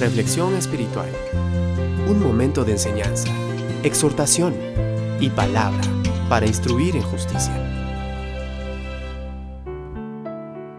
Reflexión 0.00 0.54
espiritual. 0.54 1.08
Un 2.08 2.22
momento 2.22 2.64
de 2.64 2.70
enseñanza, 2.70 3.28
exhortación 3.82 4.54
y 5.18 5.28
palabra 5.28 5.80
para 6.28 6.46
instruir 6.46 6.94
en 6.94 7.02
justicia. 7.02 7.52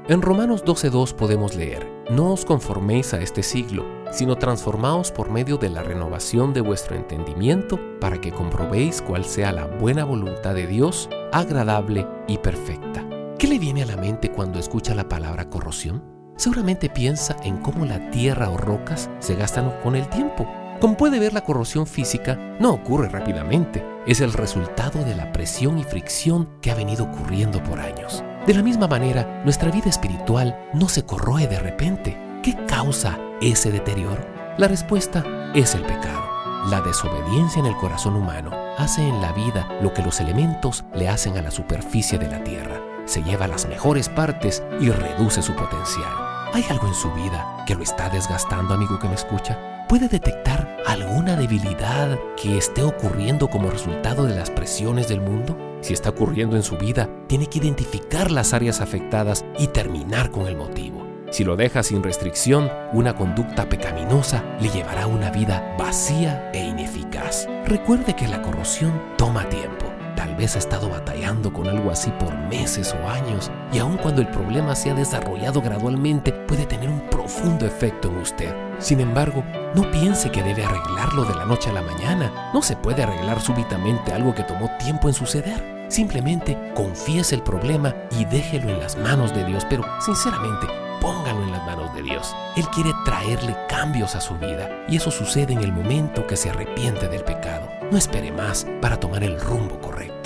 En 0.07 0.21
Romanos 0.21 0.63
12.2 0.63 1.13
podemos 1.13 1.53
leer, 1.55 1.85
No 2.09 2.31
os 2.31 2.45
conforméis 2.45 3.13
a 3.13 3.19
este 3.19 3.43
siglo, 3.43 3.85
sino 4.09 4.37
transformaos 4.37 5.11
por 5.11 5.29
medio 5.29 5.57
de 5.57 5.69
la 5.69 5.83
renovación 5.83 6.53
de 6.53 6.61
vuestro 6.61 6.95
entendimiento 6.95 7.77
para 7.99 8.21
que 8.21 8.31
comprobéis 8.31 9.01
cuál 9.01 9.25
sea 9.25 9.51
la 9.51 9.65
buena 9.65 10.05
voluntad 10.05 10.55
de 10.55 10.65
Dios, 10.65 11.09
agradable 11.33 12.07
y 12.25 12.37
perfecta. 12.37 13.05
¿Qué 13.37 13.47
le 13.47 13.59
viene 13.59 13.83
a 13.83 13.85
la 13.85 13.97
mente 13.97 14.31
cuando 14.31 14.59
escucha 14.59 14.95
la 14.95 15.09
palabra 15.09 15.49
corrosión? 15.49 16.18
Seguramente 16.39 16.89
piensa 16.89 17.35
en 17.43 17.57
cómo 17.57 17.83
la 17.83 18.11
tierra 18.11 18.49
o 18.49 18.55
rocas 18.55 19.09
se 19.19 19.35
gastan 19.35 19.73
con 19.83 19.97
el 19.97 20.07
tiempo. 20.07 20.47
Como 20.79 20.95
puede 20.95 21.19
ver, 21.19 21.33
la 21.33 21.41
corrosión 21.41 21.85
física 21.85 22.35
no 22.61 22.71
ocurre 22.71 23.09
rápidamente, 23.09 23.85
es 24.07 24.21
el 24.21 24.31
resultado 24.31 25.03
de 25.03 25.17
la 25.17 25.33
presión 25.33 25.77
y 25.77 25.83
fricción 25.83 26.47
que 26.61 26.71
ha 26.71 26.75
venido 26.75 27.03
ocurriendo 27.03 27.61
por 27.61 27.81
años. 27.81 28.23
De 28.47 28.53
la 28.53 28.63
misma 28.63 28.87
manera, 28.87 29.41
nuestra 29.43 29.69
vida 29.69 29.89
espiritual 29.89 30.57
no 30.73 30.87
se 30.87 31.03
corroe 31.03 31.45
de 31.45 31.59
repente. 31.59 32.17
¿Qué 32.41 32.55
causa 32.67 33.19
ese 33.41 33.69
deterioro? 33.69 34.25
La 34.57 34.69
respuesta 34.69 35.25
es 35.53 35.75
el 35.75 35.81
pecado. 35.81 36.25
La 36.69 36.79
desobediencia 36.79 37.59
en 37.59 37.65
el 37.65 37.75
corazón 37.75 38.15
humano 38.15 38.51
hace 38.77 39.05
en 39.05 39.21
la 39.21 39.33
vida 39.33 39.67
lo 39.81 39.93
que 39.93 40.03
los 40.03 40.21
elementos 40.21 40.85
le 40.95 41.09
hacen 41.09 41.37
a 41.37 41.41
la 41.41 41.51
superficie 41.51 42.17
de 42.17 42.29
la 42.29 42.41
tierra. 42.45 42.88
Se 43.09 43.23
lleva 43.23 43.47
las 43.47 43.67
mejores 43.67 44.07
partes 44.07 44.61
y 44.79 44.91
reduce 44.91 45.41
su 45.41 45.55
potencial. 45.55 46.13
¿Hay 46.53 46.63
algo 46.69 46.85
en 46.85 46.93
su 46.93 47.11
vida 47.13 47.63
que 47.65 47.73
lo 47.73 47.81
está 47.81 48.07
desgastando, 48.07 48.75
amigo 48.75 48.99
que 48.99 49.07
me 49.07 49.15
escucha? 49.15 49.87
¿Puede 49.89 50.07
detectar 50.07 50.77
alguna 50.85 51.35
debilidad 51.35 52.19
que 52.39 52.59
esté 52.59 52.83
ocurriendo 52.83 53.49
como 53.49 53.71
resultado 53.71 54.25
de 54.25 54.35
las 54.35 54.51
presiones 54.51 55.07
del 55.07 55.21
mundo? 55.21 55.57
Si 55.81 55.91
está 55.91 56.09
ocurriendo 56.09 56.55
en 56.55 56.61
su 56.61 56.77
vida, 56.77 57.09
tiene 57.25 57.47
que 57.47 57.57
identificar 57.57 58.29
las 58.29 58.53
áreas 58.53 58.79
afectadas 58.79 59.43
y 59.57 59.65
terminar 59.65 60.29
con 60.29 60.45
el 60.45 60.55
motivo. 60.55 61.03
Si 61.31 61.43
lo 61.43 61.55
deja 61.55 61.81
sin 61.81 62.03
restricción, 62.03 62.71
una 62.93 63.15
conducta 63.15 63.67
pecaminosa 63.67 64.43
le 64.61 64.69
llevará 64.69 65.03
a 65.03 65.07
una 65.07 65.31
vida 65.31 65.75
vacía 65.79 66.51
e 66.53 66.63
ineficaz. 66.63 67.47
Recuerde 67.65 68.15
que 68.15 68.27
la 68.27 68.43
corrosión 68.43 69.01
toma 69.17 69.49
tiempo. 69.49 69.88
Tal 70.19 70.35
vez 70.35 70.57
ha 70.57 70.59
estado 70.59 70.89
batallando 70.89 71.53
con 71.53 71.69
algo 71.69 71.91
así 71.91 72.11
por 72.19 72.37
meses 72.37 72.93
o 72.93 73.07
años 73.07 73.49
y 73.71 73.79
aun 73.79 73.95
cuando 73.95 74.19
el 74.19 74.27
problema 74.27 74.75
se 74.75 74.89
ha 74.89 74.93
desarrollado 74.93 75.61
gradualmente 75.61 76.33
puede 76.33 76.65
tener 76.65 76.89
un 76.89 76.99
profundo 77.09 77.65
efecto 77.65 78.09
en 78.09 78.17
usted. 78.17 78.53
Sin 78.79 78.99
embargo, 78.99 79.45
no 79.75 79.89
piense 79.91 80.29
que 80.29 80.43
debe 80.43 80.65
arreglarlo 80.65 81.23
de 81.23 81.35
la 81.35 81.45
noche 81.45 81.69
a 81.69 81.73
la 81.73 81.83
mañana. 81.83 82.51
No 82.53 82.61
se 82.61 82.75
puede 82.75 83.03
arreglar 83.03 83.39
súbitamente 83.39 84.11
algo 84.11 84.35
que 84.35 84.43
tomó 84.43 84.69
tiempo 84.77 85.07
en 85.07 85.13
suceder. 85.13 85.87
Simplemente 85.87 86.73
confiese 86.75 87.35
el 87.35 87.41
problema 87.41 87.95
y 88.11 88.25
déjelo 88.25 88.71
en 88.71 88.81
las 88.81 88.97
manos 88.97 89.33
de 89.33 89.45
Dios, 89.45 89.65
pero 89.69 89.85
sinceramente, 90.01 90.67
póngalo 90.99 91.43
en 91.43 91.51
las 91.51 91.65
manos 91.65 91.93
de 91.93 92.03
Dios. 92.03 92.35
Él 92.55 92.67
quiere 92.69 92.91
traerle 93.05 93.55
cambios 93.67 94.15
a 94.15 94.21
su 94.21 94.35
vida 94.37 94.85
y 94.87 94.97
eso 94.97 95.11
sucede 95.11 95.53
en 95.53 95.63
el 95.63 95.71
momento 95.71 96.27
que 96.27 96.37
se 96.37 96.49
arrepiente 96.49 97.07
del 97.07 97.23
pecado. 97.23 97.69
No 97.91 97.97
espere 97.97 98.31
más 98.31 98.65
para 98.81 98.99
tomar 98.99 99.23
el 99.23 99.39
rumbo 99.39 99.79
correcto. 99.79 100.18